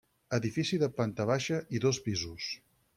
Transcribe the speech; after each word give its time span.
Edifici 0.37 0.79
de 0.85 0.89
planta 0.95 1.29
baixa 1.33 1.63
i 1.79 1.85
dos 1.87 2.05
pisos. 2.09 2.53